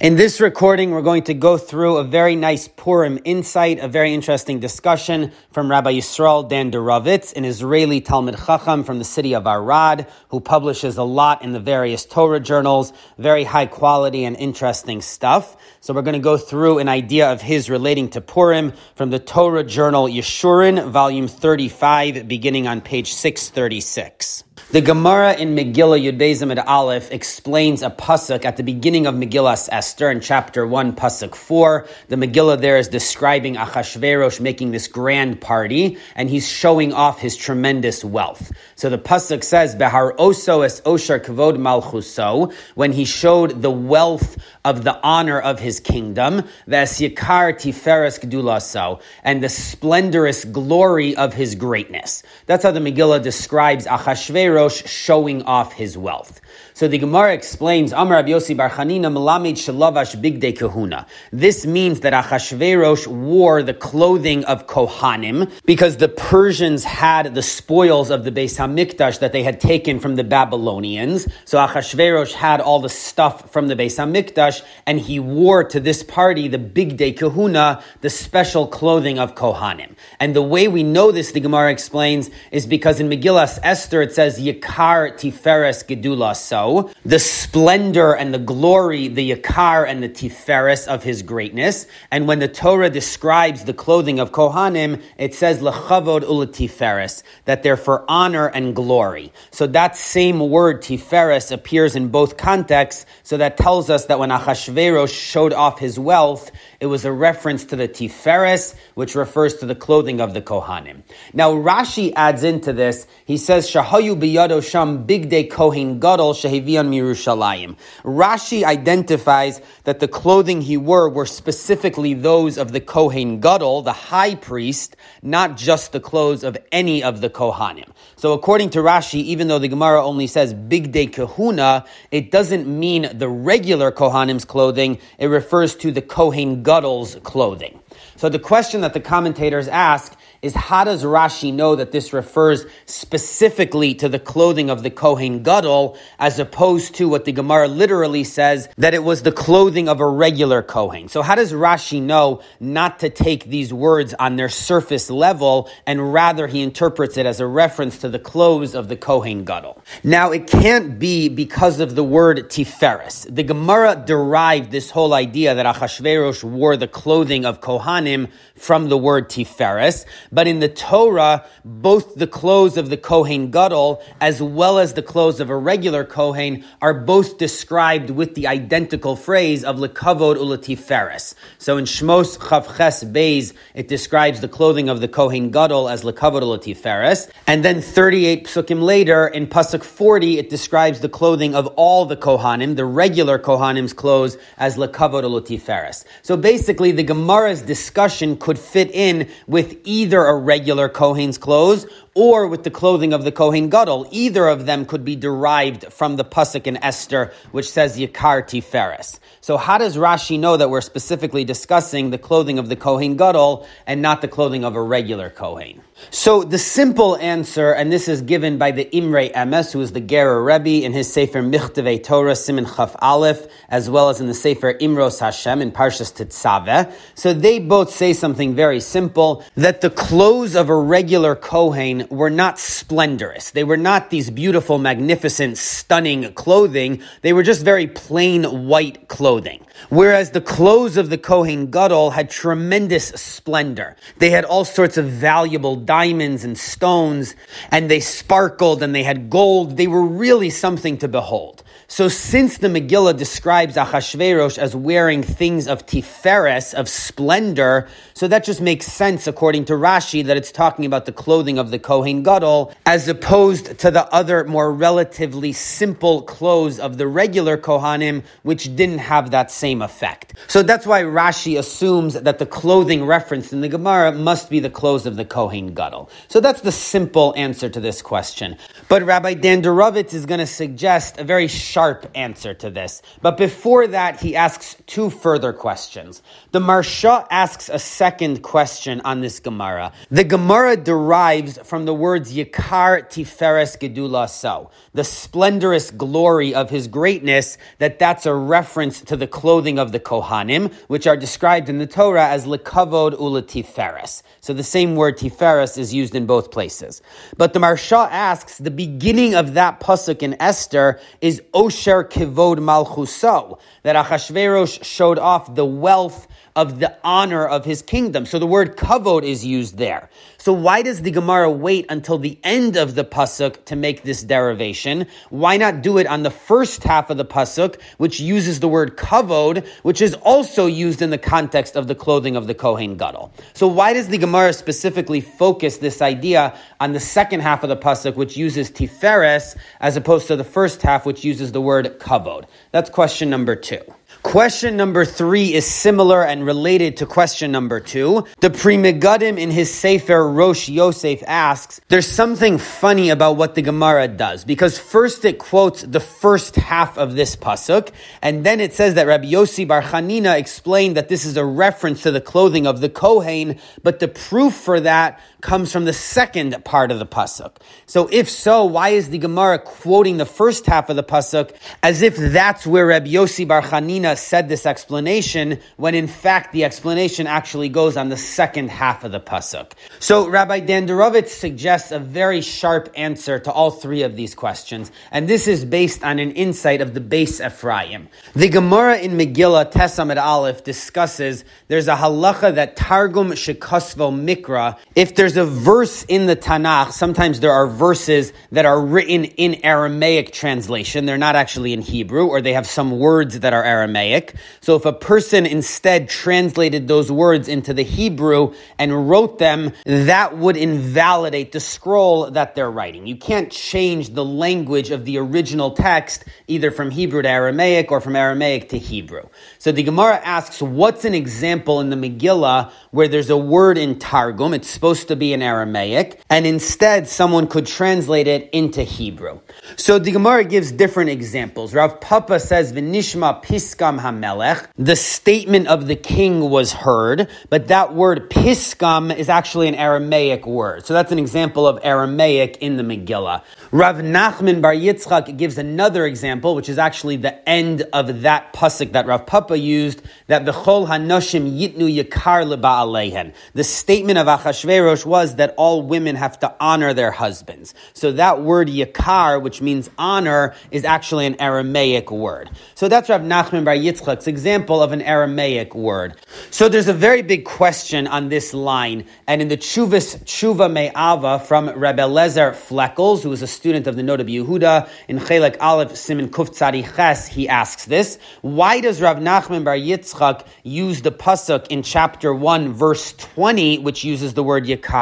In 0.00 0.14
this 0.14 0.40
recording, 0.40 0.92
we're 0.92 1.02
going 1.02 1.24
to 1.24 1.34
go 1.34 1.58
through 1.58 1.96
a 1.96 2.04
very 2.04 2.36
nice 2.36 2.68
Purim 2.68 3.18
insight, 3.24 3.80
a 3.80 3.88
very 3.88 4.14
interesting 4.14 4.60
discussion 4.60 5.32
from 5.50 5.68
Rabbi 5.68 5.94
Yisrael 5.94 6.48
Dan 6.48 6.70
Dorovitz, 6.70 7.34
an 7.34 7.44
Israeli 7.44 8.00
Talmud 8.00 8.36
Chacham 8.46 8.84
from 8.84 9.00
the 9.00 9.04
city 9.04 9.34
of 9.34 9.44
Arad, 9.44 10.06
who 10.28 10.38
publishes 10.38 10.98
a 10.98 11.02
lot 11.02 11.42
in 11.42 11.50
the 11.50 11.58
various 11.58 12.06
Torah 12.06 12.38
journals, 12.38 12.92
very 13.18 13.42
high 13.42 13.66
quality 13.66 14.24
and 14.24 14.36
interesting 14.36 15.02
stuff. 15.02 15.56
So 15.80 15.92
we're 15.92 16.02
going 16.02 16.12
to 16.12 16.20
go 16.20 16.36
through 16.36 16.78
an 16.78 16.88
idea 16.88 17.32
of 17.32 17.42
his 17.42 17.68
relating 17.68 18.08
to 18.10 18.20
Purim 18.20 18.74
from 18.94 19.10
the 19.10 19.18
Torah 19.18 19.64
journal 19.64 20.06
Yeshurun, 20.06 20.90
volume 20.90 21.26
35, 21.26 22.28
beginning 22.28 22.68
on 22.68 22.82
page 22.82 23.12
636. 23.14 24.44
The 24.70 24.82
Gemara 24.82 25.34
in 25.34 25.56
Megillah 25.56 25.98
Yud 25.98 26.18
Bezim 26.18 26.62
Aleph 26.66 27.10
explains 27.10 27.82
a 27.82 27.88
pasuk 27.88 28.44
at 28.44 28.58
the 28.58 28.62
beginning 28.62 29.06
of 29.06 29.14
Megillah 29.14 29.68
Esther 29.72 29.87
in 30.00 30.20
chapter 30.20 30.66
1, 30.66 30.92
pasuk 30.94 31.34
4. 31.34 31.88
The 32.08 32.16
Megillah 32.16 32.60
there 32.60 32.76
is 32.76 32.88
describing 32.88 33.56
Achashverosh 33.56 34.40
making 34.40 34.70
this 34.70 34.86
grand 34.86 35.40
party, 35.40 35.98
and 36.14 36.28
he's 36.28 36.48
showing 36.48 36.92
off 36.92 37.18
his 37.18 37.36
tremendous 37.36 38.04
wealth. 38.04 38.52
So 38.76 38.90
the 38.90 38.98
pasuk 38.98 39.42
says, 39.42 39.74
Behar 39.74 40.14
oso 40.16 40.64
es 40.64 40.80
osher 40.82 41.18
kavod 41.24 41.56
malchuso, 41.56 42.52
when 42.74 42.92
he 42.92 43.04
showed 43.04 43.62
the 43.62 43.70
wealth 43.70 44.36
of 44.64 44.84
the 44.84 45.00
honor 45.02 45.40
of 45.40 45.58
his 45.58 45.80
kingdom, 45.80 46.44
ves 46.66 46.98
yakar 46.98 47.54
tiferes 47.54 48.20
gedulaso, 48.20 49.00
and 49.24 49.42
the 49.42 49.48
splendorous 49.48 50.44
glory 50.44 51.16
of 51.16 51.34
his 51.34 51.54
greatness. 51.54 52.22
That's 52.46 52.62
how 52.62 52.70
the 52.70 52.80
Megillah 52.80 53.22
describes 53.22 53.86
Achashverosh 53.86 54.86
showing 54.86 55.42
off 55.42 55.72
his 55.72 55.96
wealth. 55.96 56.40
So 56.78 56.86
the 56.86 56.98
Gemara 56.98 57.34
explains, 57.34 57.90
Amar 57.90 58.18
Rabbi 58.18 58.28
Yossi 58.28 58.56
Bar 58.56 58.70
Chanina 58.70 59.10
Melamed 59.12 59.54
Shalavash 59.54 60.14
Bigdei 60.22 60.56
Kahuna. 60.56 61.08
This 61.32 61.66
means 61.66 61.98
that 62.02 62.12
Achashverosh 62.12 63.08
wore 63.08 63.64
the 63.64 63.74
clothing 63.74 64.44
of 64.44 64.68
Kohanim 64.68 65.50
because 65.64 65.96
the 65.96 66.08
Persians 66.08 66.84
had 66.84 67.34
the 67.34 67.42
spoils 67.42 68.10
of 68.10 68.22
the 68.22 68.30
Beis 68.30 68.58
Hamikdash 68.58 69.18
that 69.18 69.32
they 69.32 69.42
had 69.42 69.58
taken 69.58 69.98
from 69.98 70.14
the 70.14 70.22
Babylonians. 70.22 71.26
So 71.46 71.58
Achashverosh 71.58 72.34
had 72.34 72.60
all 72.60 72.78
the 72.78 72.88
stuff 72.88 73.50
from 73.50 73.66
the 73.66 73.74
Beis 73.74 73.98
Hamikdash 73.98 74.62
and 74.86 75.00
he 75.00 75.18
wore 75.18 75.64
to 75.64 75.80
this 75.80 76.04
party 76.04 76.46
the 76.46 76.60
Bigdei 76.60 77.18
Kahuna, 77.18 77.82
the 78.02 78.10
special 78.10 78.68
clothing 78.68 79.18
of 79.18 79.34
Kohanim. 79.34 79.96
And 80.20 80.36
the 80.36 80.42
way 80.42 80.68
we 80.68 80.84
know 80.84 81.10
this, 81.10 81.32
the 81.32 81.40
Gemara 81.40 81.72
explains, 81.72 82.30
is 82.52 82.68
because 82.68 83.00
in 83.00 83.08
Megillas 83.08 83.58
Esther 83.64 84.00
it 84.00 84.12
says 84.12 84.38
Yikar 84.38 85.14
Tiferes 85.14 85.84
Gedula 85.84 86.36
so 86.36 86.67
the 87.04 87.18
splendor 87.18 88.12
and 88.14 88.32
the 88.32 88.38
glory, 88.38 89.08
the 89.08 89.32
yakar 89.32 89.86
and 89.88 90.02
the 90.02 90.08
tiferes 90.08 90.86
of 90.86 91.02
his 91.02 91.22
greatness. 91.22 91.86
And 92.10 92.26
when 92.28 92.38
the 92.38 92.48
Torah 92.48 92.90
describes 92.90 93.64
the 93.64 93.74
clothing 93.74 94.20
of 94.20 94.32
Kohanim, 94.32 95.02
it 95.16 95.34
says 95.34 95.60
lechavod 95.60 96.22
ulatiferes, 96.22 97.22
that 97.44 97.62
they're 97.62 97.76
for 97.76 98.04
honor 98.08 98.46
and 98.46 98.74
glory. 98.74 99.32
So 99.50 99.66
that 99.68 99.96
same 99.96 100.38
word 100.40 100.82
tiferes 100.82 101.52
appears 101.52 101.96
in 101.96 102.08
both 102.08 102.36
contexts. 102.36 103.06
So 103.22 103.36
that 103.36 103.56
tells 103.56 103.90
us 103.90 104.06
that 104.06 104.18
when 104.18 104.30
Achashverosh 104.30 105.12
showed 105.12 105.52
off 105.52 105.78
his 105.78 105.98
wealth, 105.98 106.50
it 106.80 106.86
was 106.86 107.04
a 107.04 107.12
reference 107.12 107.64
to 107.66 107.76
the 107.76 107.88
tiferes, 107.88 108.74
which 108.94 109.14
refers 109.14 109.56
to 109.58 109.66
the 109.66 109.74
clothing 109.74 110.20
of 110.20 110.34
the 110.34 110.42
Kohanim. 110.42 111.02
Now 111.32 111.52
Rashi 111.52 112.12
adds 112.14 112.42
into 112.44 112.72
this. 112.72 113.06
He 113.24 113.36
says 113.36 113.70
shahayu 113.70 114.18
biyado 114.18 114.62
sham 114.62 115.06
bigdei 115.06 115.50
kohen 115.50 116.00
gadol 116.00 116.34
shehi 116.34 116.57
Mirushalayim. 116.60 117.76
Rashi 118.02 118.64
identifies 118.64 119.60
that 119.84 120.00
the 120.00 120.08
clothing 120.08 120.62
he 120.62 120.76
wore 120.76 121.08
were 121.08 121.26
specifically 121.26 122.14
those 122.14 122.58
of 122.58 122.72
the 122.72 122.80
Kohen 122.80 123.40
Gadol, 123.40 123.82
the 123.82 123.92
high 123.92 124.34
priest, 124.34 124.96
not 125.22 125.56
just 125.56 125.92
the 125.92 126.00
clothes 126.00 126.44
of 126.44 126.56
any 126.72 127.02
of 127.02 127.20
the 127.20 127.30
Kohanim. 127.30 127.90
So 128.16 128.32
according 128.32 128.70
to 128.70 128.80
Rashi, 128.80 129.22
even 129.22 129.48
though 129.48 129.58
the 129.58 129.68
Gemara 129.68 130.04
only 130.04 130.26
says 130.26 130.54
Bigdei 130.54 131.12
Kahuna, 131.12 131.84
it 132.10 132.30
doesn't 132.30 132.66
mean 132.66 133.08
the 133.12 133.28
regular 133.28 133.92
Kohanim's 133.92 134.44
clothing, 134.44 134.98
it 135.18 135.26
refers 135.26 135.74
to 135.76 135.92
the 135.92 136.02
Kohen 136.02 136.62
Gadol's 136.62 137.16
clothing. 137.22 137.77
So 138.18 138.28
the 138.28 138.40
question 138.40 138.80
that 138.80 138.94
the 138.94 139.00
commentators 139.00 139.68
ask 139.68 140.12
is 140.42 140.52
how 140.52 140.82
does 140.82 141.04
Rashi 141.04 141.54
know 141.54 141.76
that 141.76 141.92
this 141.92 142.12
refers 142.12 142.66
specifically 142.84 143.94
to 143.94 144.08
the 144.08 144.18
clothing 144.18 144.70
of 144.70 144.82
the 144.82 144.90
Kohen 144.90 145.44
Gadol 145.44 145.96
as 146.18 146.40
opposed 146.40 146.96
to 146.96 147.08
what 147.08 147.24
the 147.24 147.32
Gemara 147.32 147.68
literally 147.68 148.24
says 148.24 148.68
that 148.76 148.92
it 148.92 149.04
was 149.04 149.22
the 149.22 149.30
clothing 149.30 149.88
of 149.88 150.00
a 150.00 150.06
regular 150.06 150.62
Kohen? 150.62 151.08
So 151.08 151.22
how 151.22 151.36
does 151.36 151.52
Rashi 151.52 152.02
know 152.02 152.40
not 152.58 152.98
to 153.00 153.08
take 153.08 153.44
these 153.44 153.72
words 153.72 154.14
on 154.14 154.34
their 154.34 154.48
surface 154.48 155.10
level 155.10 155.70
and 155.86 156.12
rather 156.12 156.48
he 156.48 156.62
interprets 156.62 157.16
it 157.16 157.26
as 157.26 157.38
a 157.38 157.46
reference 157.46 157.98
to 157.98 158.08
the 158.08 158.18
clothes 158.18 158.74
of 158.74 158.88
the 158.88 158.96
Kohen 158.96 159.44
Gadol? 159.44 159.80
Now 160.02 160.32
it 160.32 160.48
can't 160.48 160.98
be 160.98 161.28
because 161.28 161.78
of 161.78 161.94
the 161.94 162.04
word 162.04 162.50
Tiferes. 162.50 163.32
The 163.32 163.44
Gemara 163.44 164.02
derived 164.04 164.72
this 164.72 164.90
whole 164.90 165.14
idea 165.14 165.54
that 165.54 165.66
Achashverosh 165.66 166.42
wore 166.42 166.76
the 166.76 166.88
clothing 166.88 167.44
of 167.44 167.60
Kohanim 167.60 168.07
from 168.54 168.88
the 168.88 168.98
word 168.98 169.28
Tiferes. 169.28 170.04
But 170.32 170.46
in 170.46 170.60
the 170.60 170.68
Torah, 170.68 171.44
both 171.64 172.14
the 172.16 172.26
clothes 172.26 172.76
of 172.76 172.90
the 172.90 172.96
Kohen 172.96 173.50
Gadol 173.50 174.02
as 174.20 174.42
well 174.42 174.78
as 174.78 174.94
the 174.94 175.02
clothes 175.02 175.40
of 175.40 175.50
a 175.50 175.56
regular 175.56 176.04
Kohen 176.04 176.64
are 176.80 176.94
both 176.94 177.38
described 177.38 178.10
with 178.10 178.34
the 178.34 178.46
identical 178.46 179.16
phrase 179.16 179.64
of 179.64 179.76
lekavod 179.76 180.36
ulatiferes. 180.36 181.34
So 181.58 181.76
in 181.76 181.84
Shmos 181.84 182.38
Chavches 182.38 183.10
Beis, 183.12 183.54
it 183.74 183.88
describes 183.88 184.40
the 184.40 184.48
clothing 184.48 184.88
of 184.88 185.00
the 185.00 185.08
Kohen 185.08 185.50
Gadol 185.50 185.88
as 185.88 186.02
lekavod 186.02 186.42
ulatiferes. 186.42 187.30
And 187.46 187.64
then 187.64 187.80
38 187.80 188.46
psukim 188.46 188.82
later, 188.82 189.26
in 189.26 189.46
Pasuk 189.46 189.82
40, 189.82 190.38
it 190.38 190.50
describes 190.50 191.00
the 191.00 191.08
clothing 191.08 191.54
of 191.54 191.66
all 191.76 192.06
the 192.06 192.16
Kohanim, 192.16 192.76
the 192.76 192.84
regular 192.84 193.38
Kohanim's 193.38 193.92
clothes, 193.92 194.36
as 194.56 194.76
lekavod 194.76 195.24
ulatiferes. 195.24 196.04
So 196.22 196.36
basically, 196.36 196.92
the 196.92 197.02
Gemara's 197.04 197.62
discussion 197.98 198.36
could 198.36 198.60
fit 198.60 198.88
in 198.92 199.28
with 199.48 199.76
either 199.82 200.24
a 200.24 200.36
regular 200.36 200.88
Kohen's 200.88 201.36
clothes 201.36 201.84
or 202.14 202.46
with 202.46 202.62
the 202.62 202.70
clothing 202.70 203.12
of 203.12 203.24
the 203.24 203.32
Kohen 203.32 203.68
Gadol. 203.70 204.06
Either 204.12 204.46
of 204.46 204.66
them 204.66 204.86
could 204.86 205.04
be 205.04 205.16
derived 205.16 205.92
from 205.92 206.14
the 206.14 206.24
Pasuk 206.24 206.68
in 206.68 206.76
Esther, 206.76 207.32
which 207.50 207.68
says 207.68 207.98
Yikar 207.98 208.44
Tiferes. 208.44 209.18
So 209.40 209.56
how 209.56 209.78
does 209.78 209.96
Rashi 209.96 210.38
know 210.38 210.56
that 210.56 210.70
we're 210.70 210.80
specifically 210.80 211.44
discussing 211.44 212.10
the 212.10 212.18
clothing 212.18 212.60
of 212.60 212.68
the 212.68 212.76
Kohen 212.76 213.16
Gadol 213.16 213.66
and 213.84 214.00
not 214.00 214.20
the 214.20 214.28
clothing 214.28 214.64
of 214.64 214.76
a 214.76 214.82
regular 214.82 215.28
Kohen? 215.28 215.80
So 216.10 216.42
the 216.42 216.58
simple 216.58 217.16
answer, 217.16 217.72
and 217.72 217.92
this 217.92 218.08
is 218.08 218.22
given 218.22 218.56
by 218.56 218.70
the 218.70 218.88
Imre 218.96 219.30
Emes, 219.30 219.72
who 219.72 219.80
is 219.80 219.92
the 219.92 220.00
Gerer 220.00 220.44
Rebbe 220.44 220.84
in 220.84 220.92
his 220.92 221.12
Sefer 221.12 221.42
Michtevei 221.42 222.02
Torah 222.02 222.34
Simin 222.34 222.66
Chaf 222.66 222.96
Aleph, 223.00 223.46
as 223.68 223.90
well 223.90 224.08
as 224.08 224.20
in 224.20 224.26
the 224.26 224.34
Sefer 224.34 224.74
Imros 224.74 225.20
Hashem 225.20 225.60
in 225.60 225.70
Parshas 225.72 226.12
Tetzaveh. 226.12 226.92
So 227.14 227.32
they 227.32 227.58
both 227.58 227.90
say 227.90 228.12
something 228.12 228.54
very 228.54 228.80
simple, 228.80 229.44
that 229.56 229.80
the 229.80 229.90
clothes 229.90 230.54
of 230.54 230.70
a 230.70 230.76
regular 230.76 231.34
Kohen 231.34 232.06
were 232.10 232.30
not 232.30 232.58
splendorous. 232.58 233.50
They 233.50 233.64
were 233.64 233.76
not 233.76 234.10
these 234.10 234.30
beautiful, 234.30 234.78
magnificent, 234.78 235.58
stunning 235.58 236.32
clothing. 236.34 237.02
They 237.22 237.32
were 237.32 237.42
just 237.42 237.64
very 237.64 237.86
plain 237.86 238.44
white 238.66 239.08
clothing. 239.08 239.66
Whereas 239.90 240.30
the 240.30 240.40
clothes 240.40 240.96
of 240.96 241.10
the 241.10 241.18
Kohen 241.18 241.70
Gadol 241.70 242.10
had 242.10 242.30
tremendous 242.30 243.08
splendor. 243.08 243.96
They 244.18 244.30
had 244.30 244.44
all 244.44 244.64
sorts 244.64 244.96
of 244.96 245.06
valuable 245.06 245.76
diamonds 245.88 246.44
and 246.44 246.56
stones, 246.56 247.34
and 247.70 247.90
they 247.90 247.98
sparkled 247.98 248.82
and 248.82 248.94
they 248.94 249.02
had 249.02 249.30
gold. 249.30 249.78
They 249.78 249.88
were 249.88 250.04
really 250.04 250.50
something 250.50 250.98
to 250.98 251.08
behold. 251.08 251.64
So 251.86 252.08
since 252.08 252.58
the 252.58 252.68
Megillah 252.68 253.16
describes 253.16 253.76
Achashverosh 253.76 254.58
as 254.58 254.76
wearing 254.76 255.22
things 255.22 255.66
of 255.66 255.86
tiferes, 255.86 256.74
of 256.74 256.88
splendor, 256.88 257.88
so 258.14 258.28
that 258.28 258.44
just 258.44 258.60
makes 258.60 258.86
sense 258.86 259.26
according 259.26 259.64
to 259.66 259.72
Rashi 259.72 260.24
that 260.26 260.36
it's 260.36 260.52
talking 260.52 260.84
about 260.84 261.06
the 261.06 261.12
clothing 261.12 261.58
of 261.58 261.70
the 261.70 261.78
Kohen 261.78 262.22
Gadol, 262.22 262.74
as 262.84 263.08
opposed 263.08 263.78
to 263.78 263.90
the 263.90 264.06
other 264.12 264.44
more 264.44 264.72
relatively 264.72 265.52
simple 265.52 266.22
clothes 266.22 266.78
of 266.78 266.98
the 266.98 267.06
regular 267.06 267.56
Kohanim, 267.56 268.22
which 268.42 268.74
didn't 268.76 268.98
have 268.98 269.30
that 269.30 269.50
same 269.50 269.80
effect. 269.82 270.34
So 270.46 270.62
that's 270.62 270.86
why 270.86 271.02
Rashi 271.02 271.58
assumes 271.58 272.14
that 272.14 272.38
the 272.38 272.46
clothing 272.46 273.04
referenced 273.04 273.52
in 273.52 273.60
the 273.60 273.68
Gemara 273.68 274.12
must 274.12 274.50
be 274.50 274.60
the 274.60 274.70
clothes 274.70 275.06
of 275.06 275.16
the 275.16 275.24
Kohen 275.24 275.74
Gadol. 275.74 276.10
So 276.28 276.40
that's 276.40 276.60
the 276.60 276.72
simple 276.72 277.34
answer 277.36 277.68
to 277.68 277.80
this 277.80 278.02
question. 278.02 278.56
But 278.88 279.02
Rabbi 279.02 279.34
Dan 279.34 279.62
Dorovitz 279.62 280.14
is 280.14 280.26
going 280.26 280.40
to 280.40 280.46
suggest 280.46 281.18
a 281.18 281.24
very 281.24 281.48
sharp 281.58 282.10
answer 282.14 282.54
to 282.54 282.70
this. 282.70 283.02
But 283.20 283.36
before 283.36 283.86
that, 283.88 284.20
he 284.20 284.36
asks 284.36 284.76
two 284.86 285.10
further 285.10 285.52
questions. 285.52 286.22
The 286.52 286.60
Maharsha 286.60 287.26
asks 287.30 287.68
a 287.68 287.78
second 287.78 288.42
question 288.42 289.00
on 289.04 289.20
this 289.20 289.40
Gemara. 289.40 289.92
The 290.10 290.24
Gemara 290.24 290.76
derives 290.76 291.58
from 291.64 291.84
the 291.84 291.94
words 291.94 292.32
Yikar 292.32 293.08
Tiferes 293.08 293.78
Gedula 293.78 294.28
So, 294.28 294.70
the 294.94 295.04
splendorous 295.04 295.90
glory 295.90 296.54
of 296.54 296.70
his 296.70 296.88
greatness, 296.88 297.58
that 297.78 297.98
that's 297.98 298.26
a 298.26 298.34
reference 298.34 299.00
to 299.02 299.16
the 299.16 299.26
clothing 299.26 299.78
of 299.78 299.92
the 299.92 300.00
Kohanim, 300.00 300.72
which 300.88 301.06
are 301.06 301.16
described 301.16 301.68
in 301.68 301.78
the 301.78 301.86
Torah 301.86 302.28
as 302.28 302.46
Lekavod 302.46 303.12
Ula 303.18 303.42
Tiferes. 303.42 304.22
So 304.40 304.52
the 304.52 304.64
same 304.64 304.96
word 304.96 305.18
Tiferes 305.18 305.76
is 305.78 305.92
used 305.92 306.14
in 306.14 306.26
both 306.26 306.50
places. 306.50 307.02
But 307.36 307.52
the 307.52 307.58
Maharsha 307.58 308.08
asks, 308.10 308.58
the 308.58 308.70
beginning 308.70 309.34
of 309.34 309.54
that 309.54 309.80
pasuk 309.80 310.22
in 310.22 310.36
Esther 310.40 311.00
is 311.20 311.42
Osher 311.52 312.04
Kivod 312.08 312.58
Malchuso, 312.58 313.58
that 313.82 313.96
Achashverosh 313.96 314.84
showed 314.84 315.18
off 315.18 315.54
the 315.54 315.64
wealth 315.64 316.26
of 316.58 316.80
the 316.80 316.92
honor 317.04 317.46
of 317.46 317.64
his 317.64 317.82
kingdom. 317.82 318.26
So 318.26 318.40
the 318.40 318.46
word 318.46 318.76
kavod 318.76 319.22
is 319.22 319.46
used 319.46 319.78
there. 319.78 320.10
So 320.38 320.52
why 320.52 320.82
does 320.82 321.02
the 321.02 321.12
Gemara 321.12 321.48
wait 321.48 321.86
until 321.88 322.18
the 322.18 322.36
end 322.42 322.74
of 322.74 322.96
the 322.96 323.04
pasuk 323.04 323.64
to 323.66 323.76
make 323.76 324.02
this 324.02 324.24
derivation? 324.24 325.06
Why 325.30 325.56
not 325.56 325.82
do 325.82 325.98
it 325.98 326.08
on 326.08 326.24
the 326.24 326.32
first 326.32 326.82
half 326.82 327.10
of 327.10 327.16
the 327.16 327.24
pasuk, 327.24 327.80
which 327.98 328.18
uses 328.18 328.58
the 328.58 328.66
word 328.66 328.96
kavod, 328.96 329.64
which 329.84 330.02
is 330.02 330.14
also 330.14 330.66
used 330.66 331.00
in 331.00 331.10
the 331.10 331.18
context 331.18 331.76
of 331.76 331.86
the 331.86 331.94
clothing 331.94 332.34
of 332.34 332.48
the 332.48 332.54
Kohen 332.54 332.96
Gadol? 332.96 333.32
So 333.54 333.68
why 333.68 333.92
does 333.92 334.08
the 334.08 334.18
Gemara 334.18 334.52
specifically 334.52 335.20
focus 335.20 335.76
this 335.76 336.02
idea 336.02 336.58
on 336.80 336.92
the 336.92 337.00
second 337.00 337.40
half 337.40 337.62
of 337.62 337.68
the 337.68 337.76
pasuk, 337.76 338.16
which 338.16 338.36
uses 338.36 338.68
tiferes, 338.68 339.56
as 339.78 339.96
opposed 339.96 340.26
to 340.26 340.34
the 340.34 340.42
first 340.42 340.82
half, 340.82 341.06
which 341.06 341.22
uses 341.22 341.52
the 341.52 341.60
word 341.60 342.00
kavod? 342.00 342.46
That's 342.72 342.90
question 342.90 343.30
number 343.30 343.54
two. 343.54 343.82
Question 344.22 344.76
number 344.76 345.04
three 345.04 345.54
is 345.54 345.66
similar 345.66 346.24
and 346.24 346.44
related 346.48 346.96
to 346.96 347.04
question 347.04 347.52
number 347.52 347.78
two. 347.78 348.24
The 348.40 348.48
Pri 348.48 348.78
Megadim 348.78 349.38
in 349.38 349.50
his 349.50 349.70
Sefer 349.70 350.26
Rosh 350.26 350.70
Yosef 350.70 351.22
asks, 351.26 351.78
there's 351.88 352.10
something 352.10 352.56
funny 352.56 353.10
about 353.10 353.36
what 353.36 353.54
the 353.54 353.60
Gemara 353.60 354.08
does, 354.08 354.46
because 354.46 354.78
first 354.78 355.26
it 355.26 355.38
quotes 355.38 355.82
the 355.82 356.00
first 356.00 356.56
half 356.56 356.96
of 356.96 357.16
this 357.16 357.36
pasuk, 357.36 357.92
and 358.22 358.44
then 358.46 358.60
it 358.60 358.72
says 358.72 358.94
that 358.94 359.06
Rabbi 359.06 359.26
Yossi 359.26 359.68
Bar 359.68 359.82
Chanina 359.82 360.38
explained 360.38 360.96
that 360.96 361.10
this 361.10 361.26
is 361.26 361.36
a 361.36 361.44
reference 361.44 362.02
to 362.04 362.10
the 362.10 362.22
clothing 362.22 362.66
of 362.66 362.80
the 362.80 362.88
Kohen, 362.88 363.58
but 363.82 364.00
the 364.00 364.08
proof 364.08 364.54
for 364.54 364.80
that 364.80 365.20
comes 365.40 365.72
from 365.72 365.84
the 365.84 365.92
second 365.92 366.64
part 366.64 366.90
of 366.90 366.98
the 366.98 367.06
pasuk. 367.06 367.56
So 367.86 368.08
if 368.10 368.28
so, 368.28 368.64
why 368.64 368.90
is 368.90 369.10
the 369.10 369.18
Gemara 369.18 369.58
quoting 369.58 370.16
the 370.16 370.26
first 370.26 370.66
half 370.66 370.90
of 370.90 370.96
the 370.96 371.04
pasuk 371.04 371.54
as 371.82 372.02
if 372.02 372.16
that's 372.16 372.66
where 372.66 372.86
Rabbi 372.86 373.08
Yossi 373.08 373.46
Bar 373.46 373.62
Chanina 373.62 374.18
said 374.18 374.48
this 374.48 374.66
explanation, 374.66 375.60
when 375.76 375.94
in 375.94 376.08
fact 376.08 376.52
the 376.52 376.64
explanation 376.64 377.26
actually 377.26 377.68
goes 377.68 377.96
on 377.96 378.08
the 378.08 378.16
second 378.16 378.70
half 378.70 379.04
of 379.04 379.12
the 379.12 379.20
pasuk? 379.20 379.72
So 380.00 380.28
Rabbi 380.28 380.60
Dandarovitz 380.60 381.28
suggests 381.28 381.92
a 381.92 381.98
very 381.98 382.40
sharp 382.40 382.90
answer 382.96 383.38
to 383.38 383.52
all 383.52 383.70
three 383.70 384.02
of 384.02 384.16
these 384.16 384.34
questions, 384.34 384.90
and 385.12 385.28
this 385.28 385.46
is 385.46 385.64
based 385.64 386.02
on 386.02 386.18
an 386.18 386.32
insight 386.32 386.80
of 386.80 386.94
the 386.94 387.00
Beis 387.00 387.44
Ephraim. 387.44 388.08
The 388.34 388.48
Gemara 388.48 388.98
in 388.98 389.12
Megillah 389.12 389.70
Tesamid 389.70 390.20
Aleph 390.20 390.64
discusses 390.64 391.44
there's 391.68 391.88
a 391.88 391.96
halacha 391.96 392.54
that 392.54 392.76
Targum 392.76 393.30
Shekosvo 393.30 394.12
Mikra, 394.12 394.78
if 394.94 395.14
there's 395.14 395.27
there's 395.34 395.46
a 395.46 395.50
verse 395.50 396.04
in 396.04 396.24
the 396.24 396.34
Tanakh, 396.34 396.90
sometimes 396.92 397.40
there 397.40 397.52
are 397.52 397.66
verses 397.66 398.32
that 398.50 398.64
are 398.64 398.80
written 398.80 399.24
in 399.24 399.56
Aramaic 399.62 400.32
translation. 400.32 401.04
They're 401.04 401.18
not 401.18 401.36
actually 401.36 401.74
in 401.74 401.82
Hebrew, 401.82 402.26
or 402.28 402.40
they 402.40 402.54
have 402.54 402.66
some 402.66 402.98
words 402.98 403.40
that 403.40 403.52
are 403.52 403.62
Aramaic. 403.62 404.34
So 404.62 404.74
if 404.74 404.86
a 404.86 404.92
person 404.94 405.44
instead 405.44 406.08
translated 406.08 406.88
those 406.88 407.12
words 407.12 407.46
into 407.46 407.74
the 407.74 407.82
Hebrew 407.82 408.54
and 408.78 409.10
wrote 409.10 409.38
them, 409.38 409.72
that 409.84 410.38
would 410.38 410.56
invalidate 410.56 411.52
the 411.52 411.60
scroll 411.60 412.30
that 412.30 412.54
they're 412.54 412.70
writing. 412.70 413.06
You 413.06 413.16
can't 413.16 413.52
change 413.52 414.14
the 414.14 414.24
language 414.24 414.90
of 414.90 415.04
the 415.04 415.18
original 415.18 415.72
text 415.72 416.24
either 416.46 416.70
from 416.70 416.90
Hebrew 416.90 417.20
to 417.20 417.28
Aramaic 417.28 417.92
or 417.92 418.00
from 418.00 418.16
Aramaic 418.16 418.70
to 418.70 418.78
Hebrew. 418.78 419.28
So 419.58 419.72
the 419.72 419.82
Gemara 419.82 420.22
asks, 420.24 420.62
what's 420.62 421.04
an 421.04 421.12
example 421.12 421.80
in 421.80 421.90
the 421.90 421.96
Megillah 421.96 422.72
where 422.92 423.08
there's 423.08 423.28
a 423.28 423.36
word 423.36 423.76
in 423.76 423.98
Targum? 423.98 424.54
It's 424.54 424.70
supposed 424.70 425.08
to 425.08 425.17
be 425.18 425.32
in 425.32 425.42
Aramaic, 425.42 426.20
and 426.30 426.46
instead 426.46 427.08
someone 427.08 427.46
could 427.46 427.66
translate 427.66 428.26
it 428.26 428.48
into 428.52 428.82
Hebrew. 428.82 429.40
So 429.76 429.98
the 429.98 430.12
Gemara 430.12 430.44
gives 430.44 430.72
different 430.72 431.10
examples. 431.10 431.74
Rav 431.74 432.00
Papa 432.00 432.40
says, 432.40 432.72
"V'nishma 432.72 433.44
piskam 433.44 434.00
hamelech." 434.00 434.66
The 434.78 434.96
statement 434.96 435.66
of 435.68 435.86
the 435.86 435.96
king 435.96 436.48
was 436.48 436.72
heard, 436.72 437.28
but 437.50 437.68
that 437.68 437.94
word 437.94 438.30
piskam 438.30 439.14
is 439.16 439.28
actually 439.28 439.68
an 439.68 439.74
Aramaic 439.74 440.46
word. 440.46 440.86
So 440.86 440.94
that's 440.94 441.12
an 441.12 441.18
example 441.18 441.66
of 441.66 441.78
Aramaic 441.82 442.58
in 442.60 442.76
the 442.76 442.82
Megillah. 442.82 443.42
Rav 443.70 443.96
Nachman 443.96 444.62
Bar 444.62 444.74
Yitzchak 444.74 445.36
gives 445.36 445.58
another 445.58 446.06
example, 446.06 446.54
which 446.54 446.68
is 446.68 446.78
actually 446.78 447.16
the 447.16 447.48
end 447.48 447.82
of 447.92 448.22
that 448.22 448.52
pasuk 448.52 448.92
that 448.92 449.06
Rav 449.06 449.26
Papa 449.26 449.58
used, 449.58 450.02
that 450.28 450.44
v'chol 450.44 450.86
hanoshim 450.88 451.58
yitnu 451.58 452.02
yakar 452.02 452.44
leba'alehen. 452.46 453.32
The 453.54 453.64
statement 453.64 454.18
of 454.18 454.26
Achashverosh 454.26 455.04
was 455.08 455.36
that 455.36 455.54
all 455.56 455.82
women 455.82 456.14
have 456.14 456.38
to 456.40 456.54
honor 456.60 456.94
their 456.94 457.10
husbands. 457.10 457.74
So 457.94 458.12
that 458.12 458.42
word 458.42 458.68
yakar, 458.68 459.42
which 459.42 459.60
means 459.60 459.90
honor, 459.98 460.54
is 460.70 460.84
actually 460.84 461.26
an 461.26 461.40
Aramaic 461.40 462.10
word. 462.10 462.50
So 462.74 462.86
that's 462.88 463.08
Rav 463.08 463.22
Nachman 463.22 463.64
Bar 463.64 463.74
Yitzchak's 463.74 464.26
example 464.26 464.82
of 464.82 464.92
an 464.92 465.02
Aramaic 465.02 465.74
word. 465.74 466.14
So 466.50 466.68
there's 466.68 466.88
a 466.88 466.92
very 466.92 467.22
big 467.22 467.44
question 467.44 468.06
on 468.06 468.28
this 468.28 468.54
line, 468.54 469.06
and 469.26 469.42
in 469.42 469.48
the 469.48 469.56
Chuvas 469.56 470.22
Chuva 470.24 470.70
Me'ava 470.70 471.38
from 471.38 471.68
Rebbe 471.68 472.02
Lezer 472.02 472.52
Fleckels, 472.52 473.22
who 473.22 473.32
is 473.32 473.42
a 473.42 473.46
student 473.46 473.86
of 473.86 473.96
the 473.96 474.02
Noda 474.02 474.24
Yehuda, 474.28 474.88
in 475.08 475.18
Chelek 475.18 475.56
Aleph 475.60 475.96
Simin 475.96 476.28
Kuf 476.28 476.50
Tzadi 476.50 476.84
Ches, 476.96 477.26
he 477.26 477.48
asks 477.48 477.86
this, 477.86 478.18
why 478.42 478.80
does 478.80 479.00
Rav 479.00 479.18
Nachman 479.18 479.64
Bar 479.64 479.76
Yitzchak 479.76 480.46
use 480.62 481.02
the 481.02 481.12
pasuk 481.12 481.66
in 481.68 481.82
chapter 481.82 482.34
1, 482.34 482.72
verse 482.72 483.12
20, 483.14 483.78
which 483.78 484.04
uses 484.04 484.34
the 484.34 484.42
word 484.42 484.64
yakar, 484.64 484.97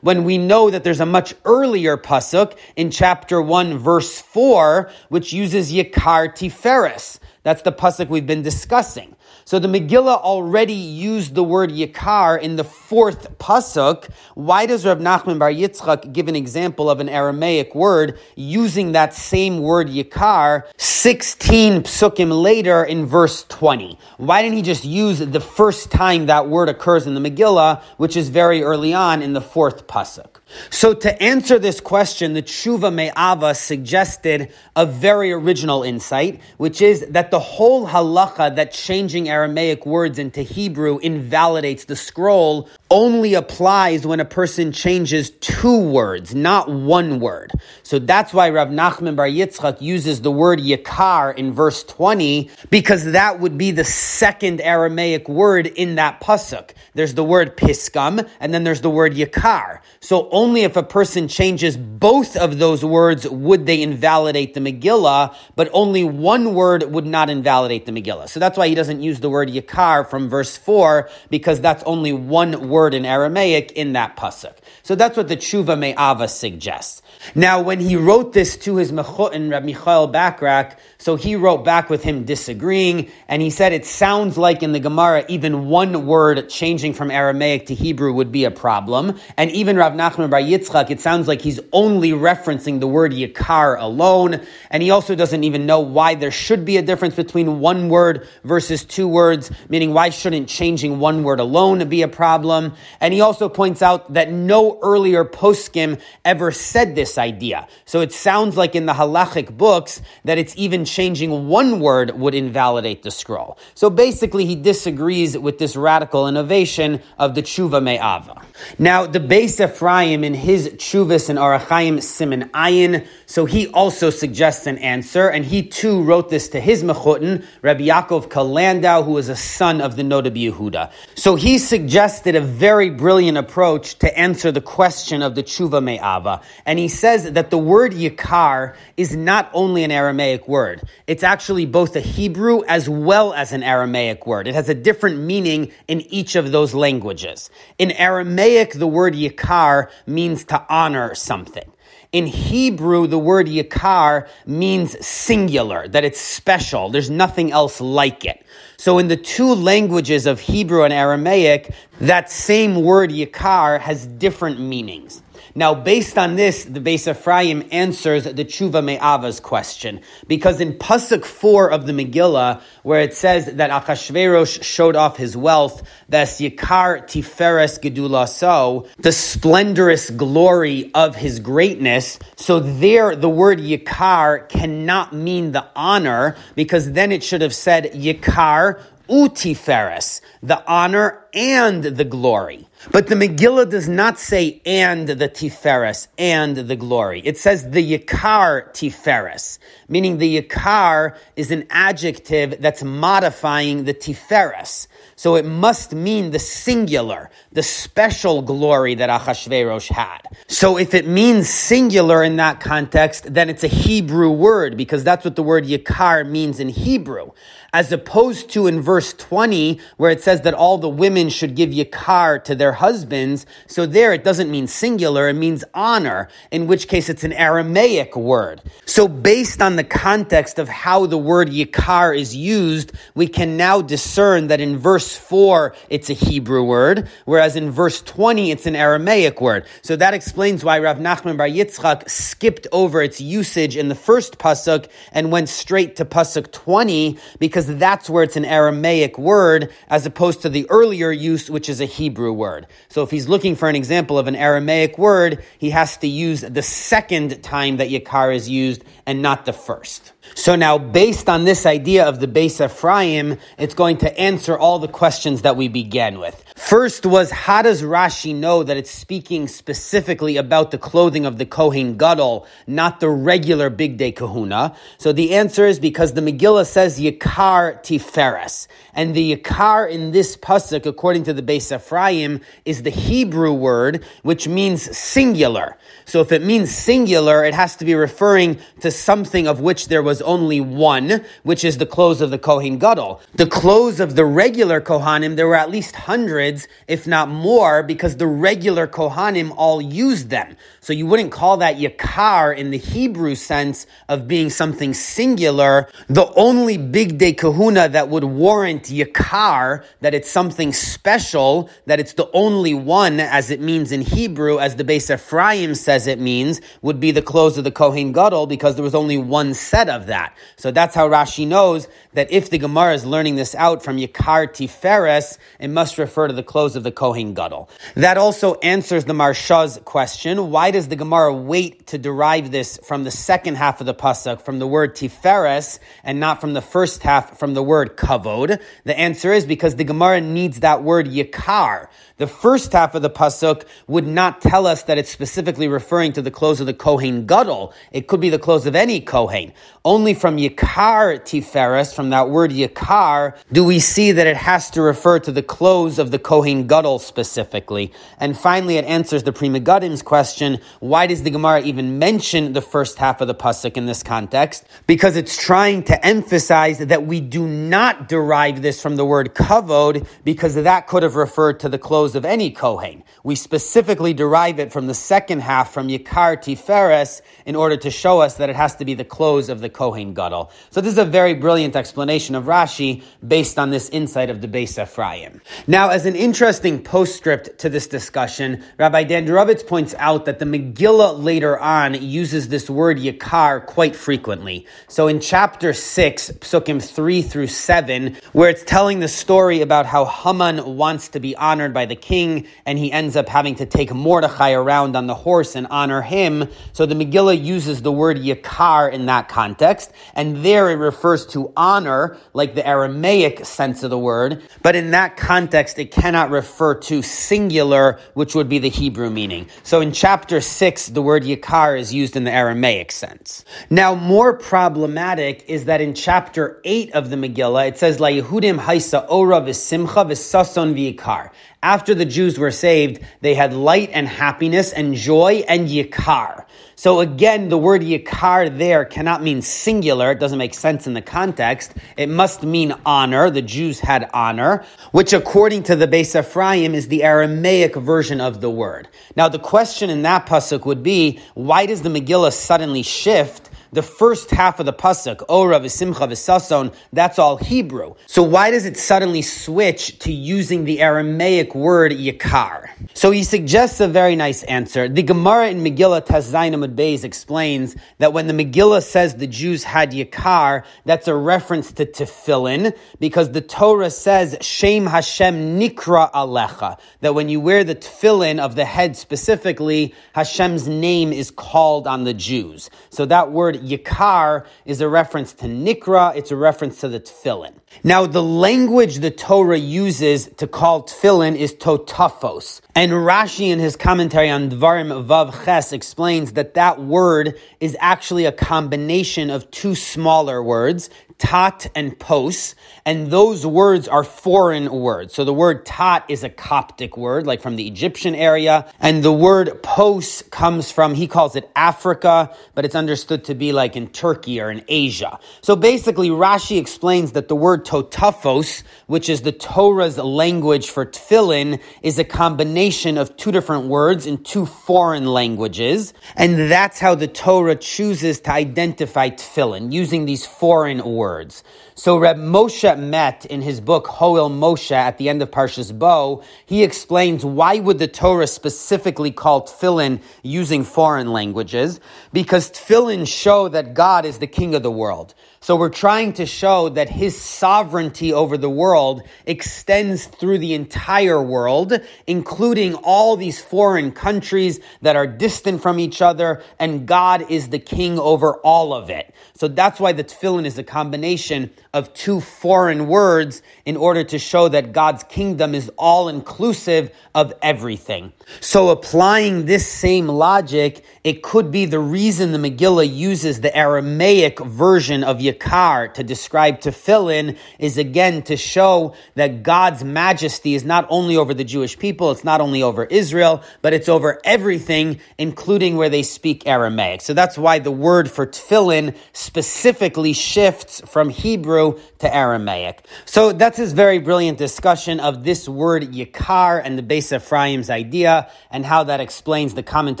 when 0.00 0.24
we 0.24 0.38
know 0.38 0.70
that 0.70 0.84
there's 0.84 1.00
a 1.00 1.06
much 1.06 1.34
earlier 1.44 1.96
pasuk 1.96 2.56
in 2.76 2.90
chapter 2.90 3.40
1, 3.40 3.78
verse 3.78 4.20
4, 4.20 4.90
which 5.08 5.32
uses 5.32 5.72
yakar 5.72 6.28
tiferes? 6.34 7.18
That's 7.42 7.62
the 7.62 7.72
pasuk 7.72 8.08
we've 8.08 8.26
been 8.26 8.42
discussing. 8.42 9.13
So 9.46 9.58
the 9.58 9.68
Megillah 9.68 10.22
already 10.22 10.72
used 10.72 11.34
the 11.34 11.44
word 11.44 11.70
Yikar 11.70 12.40
in 12.40 12.56
the 12.56 12.64
fourth 12.64 13.36
pasuk. 13.36 14.08
Why 14.34 14.64
does 14.64 14.86
Rav 14.86 15.00
Nachman 15.00 15.38
Bar 15.38 15.50
Yitzchak 15.50 16.14
give 16.14 16.28
an 16.28 16.36
example 16.36 16.88
of 16.88 16.98
an 16.98 17.10
Aramaic 17.10 17.74
word 17.74 18.18
using 18.36 18.92
that 18.92 19.12
same 19.12 19.60
word 19.60 19.88
Yikar 19.88 20.64
16 20.78 21.82
psukim 21.82 22.42
later 22.42 22.84
in 22.84 23.04
verse 23.04 23.44
20? 23.50 23.98
Why 24.16 24.40
didn't 24.40 24.56
he 24.56 24.62
just 24.62 24.86
use 24.86 25.18
the 25.18 25.40
first 25.40 25.90
time 25.90 26.24
that 26.26 26.48
word 26.48 26.70
occurs 26.70 27.06
in 27.06 27.12
the 27.12 27.20
Megillah, 27.20 27.82
which 27.98 28.16
is 28.16 28.30
very 28.30 28.62
early 28.62 28.94
on 28.94 29.20
in 29.20 29.34
the 29.34 29.42
fourth 29.42 29.86
pasuk? 29.86 30.38
So 30.70 30.94
to 30.94 31.22
answer 31.22 31.58
this 31.58 31.80
question, 31.80 32.34
the 32.34 32.42
Tshuva 32.42 32.92
Me'ava 32.92 33.54
suggested 33.54 34.52
a 34.76 34.86
very 34.86 35.32
original 35.32 35.82
insight, 35.82 36.40
which 36.56 36.82
is 36.82 37.06
that 37.10 37.30
the 37.30 37.38
whole 37.38 37.86
halacha 37.86 38.56
that 38.56 38.72
changing 38.72 39.28
Aramaic 39.28 39.86
words 39.86 40.18
into 40.18 40.42
Hebrew 40.42 40.98
invalidates 40.98 41.84
the 41.84 41.96
scroll 41.96 42.68
only 42.90 43.34
applies 43.34 44.06
when 44.06 44.20
a 44.20 44.24
person 44.24 44.70
changes 44.70 45.30
two 45.30 45.80
words, 45.80 46.34
not 46.34 46.70
one 46.70 47.18
word. 47.18 47.50
So 47.82 47.98
that's 47.98 48.32
why 48.32 48.50
Rav 48.50 48.68
Nachman 48.68 49.16
Bar 49.16 49.26
Yitzchak 49.26 49.80
uses 49.80 50.20
the 50.20 50.30
word 50.30 50.60
yakar 50.60 51.36
in 51.36 51.52
verse 51.52 51.82
20, 51.84 52.50
because 52.70 53.04
that 53.12 53.40
would 53.40 53.58
be 53.58 53.72
the 53.72 53.84
second 53.84 54.60
Aramaic 54.60 55.28
word 55.28 55.66
in 55.66 55.96
that 55.96 56.20
pasuk. 56.20 56.70
There's 56.94 57.14
the 57.14 57.24
word 57.24 57.56
piskam, 57.56 58.28
and 58.38 58.54
then 58.54 58.64
there's 58.64 58.80
the 58.80 58.90
word 58.90 59.14
yakar. 59.14 59.80
So 60.00 60.28
only 60.44 60.60
if 60.60 60.76
a 60.76 60.82
person 60.82 61.26
changes 61.26 61.74
both 61.74 62.36
of 62.36 62.58
those 62.58 62.84
words 62.84 63.26
would 63.26 63.64
they 63.64 63.80
invalidate 63.80 64.52
the 64.52 64.60
Megillah, 64.60 65.34
but 65.56 65.70
only 65.72 66.04
one 66.04 66.52
word 66.52 66.82
would 66.82 67.06
not 67.06 67.30
invalidate 67.30 67.86
the 67.86 67.92
Megillah. 67.92 68.28
So 68.28 68.38
that's 68.38 68.58
why 68.58 68.68
he 68.68 68.74
doesn't 68.74 69.00
use 69.00 69.20
the 69.20 69.30
word 69.30 69.48
yakar 69.48 70.06
from 70.06 70.28
verse 70.28 70.54
4, 70.58 71.08
because 71.30 71.62
that's 71.62 71.82
only 71.84 72.12
one 72.12 72.68
word 72.68 72.92
in 72.92 73.06
Aramaic 73.06 73.72
in 73.72 73.94
that 73.94 74.18
pasuk. 74.18 74.52
So 74.82 74.94
that's 74.94 75.16
what 75.16 75.28
the 75.28 75.36
Tshuva 75.38 75.78
Me'ava 75.78 76.28
suggests. 76.28 77.00
Now, 77.34 77.62
when 77.62 77.80
he 77.80 77.96
wrote 77.96 78.32
this 78.32 78.56
to 78.58 78.76
his 78.76 78.92
Mechutin, 78.92 79.50
Rabbi 79.50 79.66
Michael 79.66 80.08
Bakrak, 80.08 80.78
so 80.98 81.16
he 81.16 81.36
wrote 81.36 81.64
back 81.64 81.90
with 81.90 82.02
him 82.02 82.24
disagreeing, 82.24 83.10
and 83.28 83.42
he 83.42 83.50
said 83.50 83.72
it 83.72 83.84
sounds 83.84 84.38
like 84.38 84.62
in 84.62 84.72
the 84.72 84.80
Gemara, 84.80 85.24
even 85.28 85.66
one 85.66 86.06
word 86.06 86.48
changing 86.48 86.94
from 86.94 87.10
Aramaic 87.10 87.66
to 87.66 87.74
Hebrew 87.74 88.12
would 88.14 88.32
be 88.32 88.44
a 88.44 88.50
problem. 88.50 89.18
And 89.36 89.50
even 89.50 89.76
Rav 89.76 89.92
Nachman 89.92 90.30
Bar 90.30 90.40
Yitzchak, 90.40 90.90
it 90.90 91.00
sounds 91.00 91.28
like 91.28 91.42
he's 91.42 91.60
only 91.72 92.12
referencing 92.12 92.80
the 92.80 92.86
word 92.86 93.12
Yikar 93.12 93.78
alone, 93.78 94.40
and 94.70 94.82
he 94.82 94.90
also 94.90 95.14
doesn't 95.14 95.44
even 95.44 95.66
know 95.66 95.80
why 95.80 96.14
there 96.14 96.30
should 96.30 96.64
be 96.64 96.78
a 96.78 96.82
difference 96.82 97.14
between 97.14 97.60
one 97.60 97.90
word 97.90 98.26
versus 98.44 98.84
two 98.84 99.06
words, 99.06 99.50
meaning 99.68 99.92
why 99.92 100.08
shouldn't 100.08 100.48
changing 100.48 101.00
one 101.00 101.22
word 101.22 101.40
alone 101.40 101.86
be 101.88 102.00
a 102.00 102.08
problem? 102.08 102.72
And 103.00 103.12
he 103.12 103.20
also 103.20 103.50
points 103.50 103.82
out 103.82 104.14
that 104.14 104.32
no 104.32 104.78
earlier 104.82 105.24
poskim 105.24 106.00
ever 106.24 106.50
said 106.50 106.94
this 106.94 107.03
idea. 107.18 107.68
So 107.84 108.00
it 108.00 108.12
sounds 108.12 108.56
like 108.56 108.74
in 108.74 108.86
the 108.86 108.92
halachic 108.92 109.56
books 109.56 110.00
that 110.24 110.38
it's 110.38 110.54
even 110.56 110.84
changing 110.84 111.48
one 111.48 111.80
word 111.80 112.12
would 112.18 112.34
invalidate 112.34 113.02
the 113.02 113.10
scroll. 113.10 113.58
So 113.74 113.90
basically, 113.90 114.44
he 114.46 114.54
disagrees 114.54 115.36
with 115.36 115.58
this 115.58 115.76
radical 115.76 116.28
innovation 116.28 117.00
of 117.18 117.34
the 117.34 117.42
tshuva 117.42 117.82
me'ava. 117.82 118.43
Now, 118.78 119.04
the 119.04 119.18
Beis 119.18 119.62
Ephraim 119.62 120.22
in 120.22 120.32
his 120.32 120.68
Chuvas 120.74 121.28
and 121.28 121.40
Orach 121.40 121.66
Chaim 121.66 121.98
Siman 121.98 122.50
Ayin, 122.52 123.04
so 123.26 123.46
he 123.46 123.66
also 123.68 124.10
suggests 124.10 124.68
an 124.68 124.78
answer, 124.78 125.28
and 125.28 125.44
he 125.44 125.62
too 125.62 126.02
wrote 126.02 126.30
this 126.30 126.48
to 126.50 126.60
his 126.60 126.84
Mechutin, 126.84 127.44
Rabbi 127.62 127.88
Yaakov 127.88 128.28
Kalandau, 128.28 129.04
who 129.04 129.12
was 129.12 129.28
a 129.28 129.34
son 129.34 129.80
of 129.80 129.96
the 129.96 130.02
Noda 130.04 130.30
B'Yehuda. 130.30 130.92
So 131.16 131.34
he 131.34 131.58
suggested 131.58 132.36
a 132.36 132.40
very 132.40 132.90
brilliant 132.90 133.38
approach 133.38 133.98
to 133.98 134.18
answer 134.18 134.52
the 134.52 134.60
question 134.60 135.22
of 135.22 135.34
the 135.34 135.42
Tshuva 135.42 135.82
Me'ava, 135.82 136.40
and 136.64 136.78
he 136.78 136.86
says 136.86 137.32
that 137.32 137.50
the 137.50 137.58
word 137.58 137.92
Yakar 137.92 138.76
is 138.96 139.16
not 139.16 139.50
only 139.52 139.82
an 139.82 139.90
Aramaic 139.90 140.46
word, 140.46 140.82
it's 141.08 141.24
actually 141.24 141.66
both 141.66 141.96
a 141.96 142.00
Hebrew 142.00 142.62
as 142.68 142.88
well 142.88 143.34
as 143.34 143.52
an 143.52 143.64
Aramaic 143.64 144.28
word. 144.28 144.46
It 144.46 144.54
has 144.54 144.68
a 144.68 144.74
different 144.74 145.18
meaning 145.18 145.72
in 145.88 146.02
each 146.02 146.36
of 146.36 146.52
those 146.52 146.72
languages. 146.72 147.50
In 147.78 147.90
Aramaic, 147.90 148.43
the 148.74 148.86
word 148.86 149.14
yikar 149.14 149.90
means 150.06 150.44
to 150.44 150.64
honor 150.68 151.14
something. 151.14 151.64
In 152.12 152.26
Hebrew, 152.26 153.08
the 153.08 153.18
word 153.18 153.48
yikar 153.48 154.28
means 154.46 155.04
singular, 155.04 155.88
that 155.88 156.04
it's 156.04 156.20
special. 156.20 156.88
There's 156.88 157.10
nothing 157.10 157.50
else 157.50 157.80
like 157.80 158.24
it. 158.24 158.46
So 158.76 158.98
in 158.98 159.08
the 159.08 159.16
two 159.16 159.52
languages 159.52 160.26
of 160.26 160.38
Hebrew 160.38 160.84
and 160.84 160.92
Aramaic, 160.92 161.74
that 162.00 162.30
same 162.30 162.82
word 162.82 163.10
yikar 163.10 163.80
has 163.80 164.06
different 164.06 164.60
meanings. 164.60 165.23
Now, 165.54 165.74
based 165.74 166.18
on 166.18 166.36
this, 166.36 166.64
the 166.64 166.80
Beis 166.80 167.10
Ephraim 167.10 167.68
answers 167.70 168.24
the 168.24 168.44
Tshuva 168.44 168.84
Me'ava's 168.84 169.40
question. 169.40 170.00
Because 170.26 170.60
in 170.60 170.74
Pasuk 170.74 171.24
4 171.24 171.70
of 171.70 171.86
the 171.86 171.92
Megillah, 171.92 172.60
where 172.82 173.00
it 173.00 173.14
says 173.14 173.46
that 173.54 173.70
Achashverosh 173.70 174.62
showed 174.62 174.96
off 174.96 175.16
his 175.16 175.36
wealth, 175.36 175.82
that's 176.08 176.40
Yikar 176.40 177.04
Tiferes 177.04 177.78
Gedulaso, 177.80 178.88
the 178.98 179.12
splendorous 179.12 180.10
glory 180.10 180.90
of 180.94 181.14
his 181.16 181.40
greatness. 181.40 182.18
So 182.36 182.60
there, 182.60 183.14
the 183.14 183.28
word 183.28 183.58
Yikar 183.58 184.48
cannot 184.48 185.12
mean 185.12 185.52
the 185.52 185.66
honor, 185.76 186.36
because 186.54 186.92
then 186.92 187.12
it 187.12 187.22
should 187.22 187.42
have 187.42 187.54
said 187.54 187.92
Yikar 187.92 188.80
Utiferes, 189.08 190.20
the 190.42 190.66
honor 190.66 191.24
and 191.34 191.84
the 191.84 192.04
glory. 192.04 192.66
But 192.90 193.06
the 193.06 193.14
Megillah 193.14 193.70
does 193.70 193.88
not 193.88 194.18
say 194.18 194.60
and 194.66 195.08
the 195.08 195.28
Tiferes 195.28 196.08
and 196.18 196.56
the 196.56 196.76
glory. 196.76 197.22
It 197.24 197.38
says 197.38 197.70
the 197.70 197.98
Yakar 197.98 198.70
Tiferes, 198.72 199.58
meaning 199.88 200.18
the 200.18 200.42
Yakar 200.42 201.16
is 201.36 201.50
an 201.50 201.66
adjective 201.70 202.60
that's 202.60 202.82
modifying 202.82 203.84
the 203.84 203.94
Tiferes. 203.94 204.86
So 205.16 205.36
it 205.36 205.44
must 205.44 205.92
mean 205.92 206.30
the 206.30 206.38
singular, 206.38 207.30
the 207.52 207.62
special 207.62 208.42
glory 208.42 208.96
that 208.96 209.08
Achashverosh 209.08 209.90
had. 209.90 210.20
So 210.48 210.76
if 210.76 210.92
it 210.92 211.06
means 211.06 211.48
singular 211.48 212.22
in 212.22 212.36
that 212.36 212.60
context, 212.60 213.32
then 213.32 213.48
it's 213.48 213.64
a 213.64 213.68
Hebrew 213.68 214.30
word 214.30 214.76
because 214.76 215.04
that's 215.04 215.24
what 215.24 215.36
the 215.36 215.42
word 215.42 215.64
Yakar 215.64 216.28
means 216.28 216.60
in 216.60 216.68
Hebrew 216.68 217.30
as 217.74 217.90
opposed 217.90 218.50
to 218.50 218.68
in 218.68 218.80
verse 218.80 219.12
20, 219.14 219.80
where 219.96 220.12
it 220.12 220.22
says 220.22 220.42
that 220.42 220.54
all 220.54 220.78
the 220.78 220.88
women 220.88 221.28
should 221.28 221.56
give 221.56 221.70
yakar 221.70 222.42
to 222.44 222.54
their 222.54 222.72
husbands. 222.72 223.46
So 223.66 223.84
there 223.84 224.12
it 224.12 224.22
doesn't 224.22 224.48
mean 224.48 224.68
singular, 224.68 225.28
it 225.28 225.34
means 225.34 225.64
honor, 225.74 226.28
in 226.52 226.68
which 226.68 226.86
case 226.86 227.08
it's 227.08 227.24
an 227.24 227.32
Aramaic 227.32 228.14
word. 228.16 228.62
So 228.86 229.08
based 229.08 229.60
on 229.60 229.74
the 229.74 229.82
context 229.82 230.60
of 230.60 230.68
how 230.68 231.06
the 231.06 231.18
word 231.18 231.48
yakar 231.48 232.16
is 232.16 232.36
used, 232.36 232.92
we 233.16 233.26
can 233.26 233.56
now 233.56 233.82
discern 233.82 234.46
that 234.46 234.60
in 234.60 234.78
verse 234.78 235.16
4 235.16 235.74
it's 235.90 236.08
a 236.08 236.14
Hebrew 236.14 236.62
word, 236.62 237.08
whereas 237.24 237.56
in 237.56 237.72
verse 237.72 238.00
20 238.02 238.52
it's 238.52 238.66
an 238.66 238.76
Aramaic 238.76 239.40
word. 239.40 239.66
So 239.82 239.96
that 239.96 240.14
explains 240.14 240.62
why 240.62 240.78
Rav 240.78 240.98
Nachman 240.98 241.36
Bar 241.36 241.48
Yitzchak 241.48 242.08
skipped 242.08 242.68
over 242.70 243.02
its 243.02 243.20
usage 243.20 243.76
in 243.76 243.88
the 243.88 243.96
first 243.96 244.38
pasuk 244.38 244.88
and 245.10 245.32
went 245.32 245.48
straight 245.48 245.96
to 245.96 246.04
pasuk 246.04 246.52
20 246.52 247.18
because 247.40 247.63
because 247.64 247.78
that's 247.80 248.10
where 248.10 248.22
it's 248.22 248.36
an 248.36 248.44
Aramaic 248.44 249.18
word 249.18 249.72
as 249.88 250.06
opposed 250.06 250.42
to 250.42 250.48
the 250.48 250.68
earlier 250.70 251.10
use, 251.10 251.50
which 251.50 251.68
is 251.68 251.80
a 251.80 251.86
Hebrew 251.86 252.32
word. 252.32 252.66
So 252.88 253.02
if 253.02 253.10
he's 253.10 253.28
looking 253.28 253.56
for 253.56 253.68
an 253.68 253.76
example 253.76 254.18
of 254.18 254.26
an 254.26 254.36
Aramaic 254.36 254.98
word, 254.98 255.44
he 255.58 255.70
has 255.70 255.96
to 255.98 256.08
use 256.08 256.42
the 256.42 256.62
second 256.62 257.42
time 257.42 257.78
that 257.78 257.88
Yakar 257.88 258.34
is 258.34 258.48
used 258.48 258.84
and 259.06 259.22
not 259.22 259.44
the 259.44 259.52
first. 259.52 260.12
So 260.34 260.56
now, 260.56 260.78
based 260.78 261.28
on 261.28 261.44
this 261.44 261.66
idea 261.66 262.06
of 262.06 262.18
the 262.18 262.26
Beis 262.26 262.64
Ephraim, 262.64 263.38
it's 263.58 263.74
going 263.74 263.98
to 263.98 264.18
answer 264.18 264.58
all 264.58 264.78
the 264.78 264.88
questions 264.88 265.42
that 265.42 265.56
we 265.56 265.68
began 265.68 266.18
with. 266.18 266.40
First 266.56 267.04
was, 267.04 267.30
how 267.30 267.62
does 267.62 267.82
Rashi 267.82 268.34
know 268.34 268.62
that 268.62 268.76
it's 268.76 268.90
speaking 268.90 269.48
specifically 269.48 270.36
about 270.36 270.70
the 270.70 270.78
clothing 270.78 271.26
of 271.26 271.36
the 271.36 271.44
Kohen 271.44 271.96
Gadol, 271.96 272.46
not 272.66 273.00
the 273.00 273.08
regular 273.08 273.70
big 273.70 273.96
day 273.96 274.12
kahuna? 274.12 274.76
So 274.98 275.12
the 275.12 275.34
answer 275.34 275.66
is 275.66 275.78
because 275.78 276.14
the 276.14 276.20
Megillah 276.20 276.66
says 276.66 276.98
Yakar 276.98 277.82
Tiferes. 277.82 278.68
And 278.94 279.14
the 279.14 279.36
Yakar 279.36 279.90
in 279.90 280.12
this 280.12 280.36
pasuk, 280.36 280.86
according 280.86 281.24
to 281.24 281.32
the 281.32 281.42
Beis 281.42 281.74
Ephraim, 281.74 282.40
is 282.64 282.82
the 282.84 282.90
Hebrew 282.90 283.52
word, 283.52 284.04
which 284.22 284.46
means 284.46 284.96
singular. 284.96 285.76
So 286.04 286.20
if 286.20 286.30
it 286.30 286.42
means 286.42 286.72
singular, 286.72 287.44
it 287.44 287.54
has 287.54 287.76
to 287.76 287.84
be 287.84 287.94
referring 287.94 288.60
to 288.80 288.92
something 288.92 289.48
of 289.48 289.60
which 289.60 289.88
there 289.88 290.02
was 290.02 290.13
only 290.22 290.60
one, 290.60 291.24
which 291.42 291.64
is 291.64 291.78
the 291.78 291.86
clothes 291.86 292.20
of 292.20 292.30
the 292.30 292.38
Kohen 292.38 292.78
Gadol. 292.78 293.20
The 293.34 293.46
clothes 293.46 294.00
of 294.00 294.16
the 294.16 294.24
regular 294.24 294.80
Kohanim, 294.80 295.36
there 295.36 295.46
were 295.46 295.54
at 295.54 295.70
least 295.70 295.94
hundreds, 295.94 296.68
if 296.88 297.06
not 297.06 297.28
more, 297.28 297.82
because 297.82 298.16
the 298.16 298.26
regular 298.26 298.86
Kohanim 298.86 299.52
all 299.56 299.80
used 299.80 300.30
them. 300.30 300.56
So 300.80 300.92
you 300.92 301.06
wouldn't 301.06 301.32
call 301.32 301.56
that 301.58 301.76
Yakar 301.76 302.56
in 302.56 302.70
the 302.70 302.78
Hebrew 302.78 303.34
sense 303.34 303.86
of 304.08 304.28
being 304.28 304.50
something 304.50 304.92
singular. 304.92 305.88
The 306.08 306.30
only 306.34 306.76
big 306.76 307.18
day 307.18 307.32
kehuna 307.32 307.92
that 307.92 308.08
would 308.08 308.24
warrant 308.24 308.84
Yakar, 308.84 309.84
that 310.00 310.14
it's 310.14 310.30
something 310.30 310.72
special, 310.72 311.70
that 311.86 312.00
it's 312.00 312.12
the 312.14 312.30
only 312.32 312.74
one, 312.74 313.20
as 313.20 313.50
it 313.50 313.60
means 313.60 313.92
in 313.92 314.02
Hebrew, 314.02 314.58
as 314.58 314.76
the 314.76 314.84
Beis 314.84 315.12
Ephraim 315.12 315.74
says 315.74 316.06
it 316.06 316.20
means, 316.20 316.60
would 316.82 317.00
be 317.00 317.10
the 317.10 317.22
clothes 317.22 317.56
of 317.56 317.64
the 317.64 317.70
Kohen 317.70 318.12
Gadol, 318.12 318.46
because 318.46 318.74
there 318.74 318.84
was 318.84 318.94
only 318.94 319.16
one 319.16 319.54
set 319.54 319.88
of 319.88 320.03
that. 320.06 320.36
So 320.56 320.70
that's 320.70 320.94
how 320.94 321.08
Rashi 321.08 321.46
knows 321.46 321.88
that 322.14 322.30
if 322.32 322.50
the 322.50 322.58
Gemara 322.58 322.94
is 322.94 323.04
learning 323.04 323.36
this 323.36 323.54
out 323.54 323.82
from 323.82 323.96
Yakar 323.96 324.48
Tiferes, 324.48 325.38
it 325.58 325.68
must 325.68 325.98
refer 325.98 326.28
to 326.28 326.34
the 326.34 326.42
clothes 326.42 326.76
of 326.76 326.82
the 326.82 326.92
Kohen 326.92 327.34
Gadol. 327.34 327.68
That 327.94 328.18
also 328.18 328.54
answers 328.56 329.04
the 329.04 329.12
Maharsha's 329.12 329.80
question. 329.84 330.50
Why 330.50 330.70
does 330.70 330.88
the 330.88 330.96
Gemara 330.96 331.34
wait 331.34 331.88
to 331.88 331.98
derive 331.98 332.50
this 332.50 332.78
from 332.84 333.04
the 333.04 333.10
second 333.10 333.56
half 333.56 333.80
of 333.80 333.86
the 333.86 333.94
pasuk, 333.94 334.42
from 334.42 334.58
the 334.58 334.66
word 334.66 334.94
tiferes, 334.94 335.78
and 336.02 336.20
not 336.20 336.40
from 336.40 336.54
the 336.54 336.62
first 336.62 337.02
half, 337.02 337.38
from 337.38 337.54
the 337.54 337.62
word 337.62 337.96
kavod? 337.96 338.60
The 338.84 338.98
answer 338.98 339.32
is 339.32 339.46
because 339.46 339.76
the 339.76 339.84
Gemara 339.84 340.20
needs 340.20 340.60
that 340.60 340.82
word 340.82 341.06
yakar. 341.06 341.88
The 342.16 342.28
first 342.28 342.72
half 342.72 342.94
of 342.94 343.02
the 343.02 343.10
pasuk 343.10 343.64
would 343.88 344.06
not 344.06 344.40
tell 344.40 344.68
us 344.68 344.84
that 344.84 344.98
it's 344.98 345.10
specifically 345.10 345.66
referring 345.66 346.12
to 346.12 346.22
the 346.22 346.30
clothes 346.30 346.60
of 346.60 346.66
the 346.66 346.72
Kohen 346.72 347.26
Gadol. 347.26 347.74
It 347.90 348.06
could 348.06 348.20
be 348.20 348.30
the 348.30 348.38
clothes 348.38 348.66
of 348.66 348.76
any 348.76 349.00
Kohen. 349.00 349.52
Only 349.84 350.14
from 350.14 350.36
Yakar 350.36 351.22
Tiferes, 351.22 351.92
from 351.92 352.10
that 352.10 352.30
word 352.30 352.52
Yakar, 352.52 353.36
do 353.50 353.64
we 353.64 353.80
see 353.80 354.12
that 354.12 354.28
it 354.28 354.36
has 354.36 354.70
to 354.70 354.80
refer 354.80 355.18
to 355.18 355.32
the 355.32 355.42
clothes 355.42 355.98
of 355.98 356.12
the 356.12 356.20
Kohen 356.20 356.68
Gadol 356.68 357.00
specifically. 357.00 357.92
And 358.20 358.38
finally, 358.38 358.76
it 358.76 358.84
answers 358.84 359.24
the 359.24 359.32
Pri 359.32 359.48
Megadim's 359.48 360.02
question, 360.02 360.60
why 360.78 361.08
does 361.08 361.24
the 361.24 361.30
Gemara 361.30 361.62
even 361.62 361.98
mention 361.98 362.52
the 362.52 362.62
first 362.62 362.96
half 362.96 363.22
of 363.22 363.26
the 363.26 363.34
Pasuk 363.34 363.76
in 363.76 363.86
this 363.86 364.04
context? 364.04 364.64
Because 364.86 365.16
it's 365.16 365.36
trying 365.36 365.82
to 365.82 366.06
emphasize 366.06 366.78
that 366.78 367.06
we 367.06 367.20
do 367.20 367.44
not 367.44 368.08
derive 368.08 368.62
this 368.62 368.80
from 368.80 368.94
the 368.94 369.04
word 369.04 369.34
kavod, 369.34 370.06
because 370.22 370.54
that 370.54 370.86
could 370.86 371.02
have 371.02 371.16
referred 371.16 371.58
to 371.58 371.68
the 371.68 371.78
clothes 371.78 372.03
of 372.12 372.24
any 372.26 372.50
Kohen. 372.50 373.02
We 373.22 373.36
specifically 373.36 374.12
derive 374.12 374.58
it 374.58 374.70
from 374.70 374.86
the 374.86 374.94
second 374.94 375.40
half, 375.40 375.72
from 375.72 375.88
Yikar 375.88 376.36
Tiferes, 376.36 377.22
in 377.46 377.56
order 377.56 377.78
to 377.78 377.90
show 377.90 378.20
us 378.20 378.34
that 378.34 378.50
it 378.50 378.56
has 378.56 378.76
to 378.76 378.84
be 378.84 378.92
the 378.92 379.04
clothes 379.04 379.48
of 379.48 379.60
the 379.60 379.70
Kohen 379.70 380.12
Gadol. 380.12 380.50
So 380.68 380.82
this 380.82 380.92
is 380.92 380.98
a 380.98 381.04
very 381.06 381.32
brilliant 381.32 381.76
explanation 381.76 382.34
of 382.34 382.44
Rashi 382.44 383.02
based 383.26 383.58
on 383.58 383.70
this 383.70 383.88
insight 383.88 384.28
of 384.28 384.42
the 384.42 384.48
Beis 384.48 384.82
Ephraim. 384.82 385.40
Now, 385.66 385.88
as 385.88 386.04
an 386.04 386.16
interesting 386.16 386.82
postscript 386.82 387.58
to 387.60 387.70
this 387.70 387.86
discussion, 387.86 388.62
Rabbi 388.76 389.04
Dandarovitz 389.04 389.66
points 389.66 389.94
out 389.98 390.26
that 390.26 390.38
the 390.38 390.44
Megillah 390.44 391.22
later 391.22 391.58
on 391.58 391.94
uses 391.94 392.48
this 392.48 392.68
word 392.68 392.98
Yikar 392.98 393.64
quite 393.64 393.96
frequently. 393.96 394.66
So 394.88 395.08
in 395.08 395.20
chapter 395.20 395.72
6, 395.72 396.32
psukim 396.40 396.82
3 396.82 397.22
through 397.22 397.46
7, 397.46 398.16
where 398.32 398.50
it's 398.50 398.64
telling 398.64 399.00
the 399.00 399.08
story 399.08 399.60
about 399.60 399.86
how 399.86 400.04
Haman 400.04 400.76
wants 400.76 401.08
to 401.10 401.20
be 401.20 401.36
honored 401.36 401.72
by 401.72 401.86
the 401.86 401.93
king, 401.96 402.46
and 402.66 402.78
he 402.78 402.90
ends 402.92 403.16
up 403.16 403.28
having 403.28 403.54
to 403.56 403.66
take 403.66 403.92
Mordechai 403.92 404.52
around 404.52 404.96
on 404.96 405.06
the 405.06 405.14
horse 405.14 405.56
and 405.56 405.66
honor 405.70 406.02
him. 406.02 406.48
So 406.72 406.86
the 406.86 406.94
Megillah 406.94 407.42
uses 407.42 407.82
the 407.82 407.92
word 407.92 408.18
Yakar 408.18 408.92
in 408.92 409.06
that 409.06 409.28
context, 409.28 409.92
and 410.14 410.44
there 410.44 410.70
it 410.70 410.76
refers 410.76 411.26
to 411.28 411.52
honor, 411.56 412.16
like 412.32 412.54
the 412.54 412.66
Aramaic 412.66 413.44
sense 413.44 413.82
of 413.82 413.90
the 413.90 413.98
word, 413.98 414.42
but 414.62 414.76
in 414.76 414.90
that 414.92 415.16
context, 415.16 415.78
it 415.78 415.90
cannot 415.90 416.30
refer 416.30 416.74
to 416.74 417.02
singular, 417.02 417.98
which 418.14 418.34
would 418.34 418.48
be 418.48 418.58
the 418.58 418.68
Hebrew 418.68 419.10
meaning. 419.10 419.48
So 419.62 419.80
in 419.80 419.92
chapter 419.92 420.40
6, 420.40 420.88
the 420.88 421.02
word 421.02 421.22
Yakar 421.24 421.78
is 421.78 421.92
used 421.92 422.16
in 422.16 422.24
the 422.24 422.32
Aramaic 422.32 422.92
sense. 422.92 423.44
Now, 423.70 423.94
more 423.94 424.34
problematic 424.34 425.44
is 425.48 425.66
that 425.66 425.80
in 425.80 425.94
chapter 425.94 426.60
8 426.64 426.92
of 426.94 427.10
the 427.10 427.16
Megillah, 427.16 427.68
it 427.68 427.78
says, 427.78 428.00
La 428.00 428.08
Yehudim 428.08 428.58
haisa 428.58 429.06
ora 429.08 429.40
v'simcha 429.40 430.06
v'sason 430.06 430.74
v'yikar. 430.74 431.30
After 431.64 431.94
the 431.94 432.04
Jews 432.04 432.38
were 432.38 432.50
saved, 432.50 433.02
they 433.22 433.32
had 433.32 433.54
light 433.54 433.88
and 433.94 434.06
happiness 434.06 434.70
and 434.70 434.94
joy 434.94 435.44
and 435.48 435.66
yikar. 435.66 436.44
So 436.76 437.00
again, 437.00 437.48
the 437.48 437.56
word 437.56 437.80
yikar 437.80 438.58
there 438.58 438.84
cannot 438.84 439.22
mean 439.22 439.40
singular. 439.40 440.10
It 440.10 440.20
doesn't 440.20 440.36
make 440.36 440.52
sense 440.52 440.86
in 440.86 440.92
the 440.92 441.00
context. 441.00 441.72
It 441.96 442.10
must 442.10 442.42
mean 442.42 442.74
honor. 442.84 443.30
The 443.30 443.40
Jews 443.40 443.80
had 443.80 444.10
honor, 444.12 444.66
which 444.92 445.14
according 445.14 445.62
to 445.62 445.74
the 445.74 445.88
Beis 445.88 446.14
Ephraim 446.14 446.74
is 446.74 446.88
the 446.88 447.02
Aramaic 447.02 447.76
version 447.76 448.20
of 448.20 448.42
the 448.42 448.50
word. 448.50 448.86
Now 449.16 449.30
the 449.30 449.38
question 449.38 449.88
in 449.88 450.02
that 450.02 450.26
pasuk 450.26 450.66
would 450.66 450.82
be, 450.82 451.18
why 451.32 451.64
does 451.64 451.80
the 451.80 451.88
Megillah 451.88 452.34
suddenly 452.34 452.82
shift 452.82 453.48
the 453.74 453.82
first 453.82 454.30
half 454.30 454.60
of 454.60 454.66
the 454.66 454.72
pasuk, 454.72 455.22
Ora 455.28 455.58
v'simcha 455.58 456.08
v'sason, 456.08 456.72
that's 456.92 457.18
all 457.18 457.36
Hebrew. 457.36 457.94
So 458.06 458.22
why 458.22 458.52
does 458.52 458.64
it 458.64 458.76
suddenly 458.76 459.22
switch 459.22 459.98
to 460.00 460.12
using 460.12 460.64
the 460.64 460.80
Aramaic 460.80 461.54
word 461.54 461.92
yakar? 461.92 462.68
So 462.94 463.10
he 463.10 463.24
suggests 463.24 463.80
a 463.80 463.88
very 463.88 464.14
nice 464.14 464.44
answer. 464.44 464.88
The 464.88 465.02
Gemara 465.02 465.48
in 465.48 465.64
Megillah 465.64 466.06
Tazainamud 466.06 466.76
Beis 466.76 467.02
explains 467.02 467.74
that 467.98 468.12
when 468.12 468.28
the 468.28 468.32
Megillah 468.32 468.82
says 468.82 469.16
the 469.16 469.26
Jews 469.26 469.64
had 469.64 469.90
yakar, 469.90 470.64
that's 470.84 471.08
a 471.08 471.14
reference 471.14 471.72
to 471.72 471.84
tefillin, 471.84 472.76
because 473.00 473.32
the 473.32 473.40
Torah 473.40 473.90
says 473.90 474.36
Shem 474.40 474.86
Hashem 474.86 475.58
Nikra 475.58 476.12
Alecha, 476.12 476.78
that 477.00 477.14
when 477.14 477.28
you 477.28 477.40
wear 477.40 477.64
the 477.64 477.74
tefillin 477.74 478.38
of 478.38 478.54
the 478.54 478.64
head 478.64 478.96
specifically, 478.96 479.94
Hashem's 480.14 480.68
name 480.68 481.12
is 481.12 481.32
called 481.32 481.88
on 481.88 482.04
the 482.04 482.14
Jews. 482.14 482.70
So 482.90 483.04
that 483.06 483.32
word 483.32 483.63
Yikar 483.64 484.46
is 484.64 484.80
a 484.80 484.88
reference 484.88 485.32
to 485.34 485.46
Nikra, 485.46 486.14
it's 486.16 486.30
a 486.30 486.36
reference 486.36 486.80
to 486.80 486.88
the 486.88 487.00
Tefillin. 487.00 487.54
Now, 487.82 488.06
the 488.06 488.22
language 488.22 488.96
the 488.98 489.10
Torah 489.10 489.58
uses 489.58 490.28
to 490.36 490.46
call 490.46 490.84
Tefillin 490.84 491.36
is 491.36 491.54
Totafos. 491.54 492.60
And 492.74 492.92
Rashi 492.92 493.48
in 493.50 493.58
his 493.58 493.76
commentary 493.76 494.30
on 494.30 494.50
Dvarim 494.50 495.06
Vav 495.06 495.44
Ches 495.44 495.72
explains 495.72 496.32
that 496.32 496.54
that 496.54 496.80
word 496.80 497.38
is 497.60 497.76
actually 497.80 498.26
a 498.26 498.32
combination 498.32 499.30
of 499.30 499.50
two 499.50 499.74
smaller 499.74 500.42
words, 500.42 500.90
tat 501.24 501.66
and 501.74 501.98
pos, 501.98 502.54
and 502.84 503.10
those 503.10 503.46
words 503.46 503.88
are 503.88 504.04
foreign 504.04 504.70
words. 504.70 505.14
So 505.14 505.24
the 505.24 505.32
word 505.32 505.64
tat 505.64 506.04
is 506.10 506.22
a 506.22 506.28
Coptic 506.28 506.98
word, 506.98 507.26
like 507.26 507.40
from 507.40 507.56
the 507.56 507.66
Egyptian 507.66 508.14
area, 508.14 508.70
and 508.78 509.02
the 509.02 509.10
word 509.10 509.62
pos 509.62 510.20
comes 510.20 510.70
from, 510.70 510.92
he 510.94 511.06
calls 511.06 511.34
it 511.34 511.50
Africa, 511.56 512.30
but 512.54 512.66
it's 512.66 512.74
understood 512.74 513.24
to 513.24 513.34
be 513.34 513.52
like 513.52 513.74
in 513.74 513.88
Turkey 513.88 514.38
or 514.38 514.50
in 514.50 514.62
Asia. 514.68 515.18
So 515.40 515.56
basically, 515.56 516.10
Rashi 516.10 516.58
explains 516.58 517.12
that 517.12 517.28
the 517.28 517.36
word 517.36 517.64
totafos, 517.64 518.62
which 518.86 519.08
is 519.08 519.22
the 519.22 519.32
Torah's 519.32 519.98
language 519.98 520.70
for 520.70 520.84
tefillin, 520.84 521.60
is 521.82 521.98
a 521.98 522.04
combination 522.04 522.98
of 522.98 523.16
two 523.16 523.32
different 523.32 523.66
words 523.66 524.06
in 524.06 524.22
two 524.22 524.46
foreign 524.46 525.06
languages, 525.06 525.94
and 526.16 526.50
that's 526.50 526.78
how 526.78 526.94
the 526.94 527.08
Torah 527.08 527.56
chooses 527.56 528.20
to 528.20 528.32
identify 528.32 529.10
tefillin, 529.10 529.72
using 529.72 530.04
these 530.04 530.26
foreign 530.26 530.84
words. 530.84 531.42
So 531.76 531.98
Reb 531.98 532.18
Moshe 532.18 532.78
Met 532.78 533.26
in 533.26 533.42
his 533.42 533.60
book 533.60 533.88
Hoel 533.88 534.30
Moshe 534.30 534.70
at 534.70 534.96
the 534.96 535.08
end 535.08 535.20
of 535.22 535.32
Parshas 535.32 535.76
Bo, 535.76 536.22
he 536.46 536.62
explains 536.62 537.24
why 537.24 537.58
would 537.58 537.80
the 537.80 537.88
Torah 537.88 538.28
specifically 538.28 539.10
call 539.10 539.44
tefillin 539.44 540.00
using 540.22 540.62
foreign 540.62 541.12
languages? 541.12 541.80
Because 542.12 542.52
tefillin 542.52 543.08
show 543.08 543.48
that 543.48 543.74
God 543.74 544.04
is 544.04 544.18
the 544.18 544.28
king 544.28 544.54
of 544.54 544.62
the 544.62 544.70
world. 544.70 545.14
So 545.40 545.56
we're 545.56 545.68
trying 545.68 546.12
to 546.14 546.26
show 546.26 546.68
that 546.70 546.88
his 546.88 547.20
sovereignty 547.20 548.12
over 548.12 548.38
the 548.38 548.48
world 548.48 549.02
extends 549.26 550.06
through 550.06 550.38
the 550.38 550.54
entire 550.54 551.20
world, 551.20 551.78
including 552.06 552.76
all 552.76 553.16
these 553.16 553.42
foreign 553.42 553.90
countries 553.90 554.60
that 554.80 554.94
are 554.94 555.08
distant 555.08 555.60
from 555.60 555.80
each 555.80 556.00
other, 556.00 556.42
and 556.60 556.86
God 556.86 557.30
is 557.30 557.48
the 557.48 557.58
king 557.58 557.98
over 557.98 558.36
all 558.36 558.72
of 558.72 558.88
it. 558.88 559.12
So 559.34 559.48
that's 559.48 559.80
why 559.80 559.92
the 559.92 560.04
tefillin 560.04 560.46
is 560.46 560.56
a 560.56 560.62
combination 560.62 561.50
of 561.74 561.92
two 561.92 562.20
foreign 562.20 562.86
words 562.86 563.42
in 563.66 563.76
order 563.76 564.04
to 564.04 564.18
show 564.18 564.48
that 564.48 564.72
God's 564.72 565.02
kingdom 565.02 565.56
is 565.56 565.70
all 565.76 566.08
inclusive 566.08 566.90
of 567.16 567.34
everything. 567.42 568.12
So 568.40 568.68
applying 568.68 569.46
this 569.46 569.66
same 569.66 570.06
logic, 570.06 570.84
it 571.02 571.22
could 571.22 571.50
be 571.50 571.66
the 571.66 571.80
reason 571.80 572.30
the 572.30 572.38
Megillah 572.38 572.90
uses 572.94 573.40
the 573.40 573.54
Aramaic 573.54 574.38
version 574.38 575.02
of 575.02 575.18
Yakar 575.18 575.92
to 575.94 576.04
describe 576.04 576.60
tefillin 576.60 577.36
is 577.58 577.76
again 577.76 578.22
to 578.22 578.36
show 578.36 578.94
that 579.16 579.42
God's 579.42 579.82
majesty 579.82 580.54
is 580.54 580.64
not 580.64 580.86
only 580.88 581.16
over 581.16 581.34
the 581.34 581.44
Jewish 581.44 581.76
people, 581.76 582.12
it's 582.12 582.24
not 582.24 582.40
only 582.40 582.62
over 582.62 582.84
Israel, 582.84 583.42
but 583.62 583.72
it's 583.72 583.88
over 583.88 584.20
everything, 584.24 585.00
including 585.18 585.76
where 585.76 585.88
they 585.88 586.04
speak 586.04 586.46
Aramaic. 586.46 587.00
So 587.00 587.14
that's 587.14 587.36
why 587.36 587.58
the 587.58 587.72
word 587.72 588.08
for 588.08 588.26
tefillin 588.28 588.94
specifically 589.12 590.12
shifts 590.12 590.80
from 590.86 591.10
Hebrew 591.10 591.63
to 591.72 592.14
Aramaic. 592.14 592.86
So 593.04 593.32
that's 593.32 593.56
his 593.56 593.72
very 593.72 593.98
brilliant 593.98 594.36
discussion 594.36 595.00
of 595.00 595.24
this 595.24 595.48
word 595.48 595.92
Yikar 595.92 596.60
and 596.62 596.76
the 596.76 596.82
Beis 596.82 597.16
Ephraim's 597.16 597.70
idea 597.70 598.28
and 598.50 598.66
how 598.66 598.84
that 598.84 599.00
explains 599.00 599.54
the 599.54 599.62
comment 599.62 600.00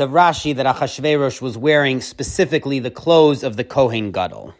of 0.00 0.10
Rashi 0.10 0.54
that 0.56 0.66
Achashverosh 0.66 1.40
was 1.40 1.56
wearing 1.56 2.00
specifically 2.00 2.80
the 2.80 2.90
clothes 2.90 3.42
of 3.42 3.56
the 3.56 3.64
Kohen 3.64 4.12
Gadol. 4.12 4.52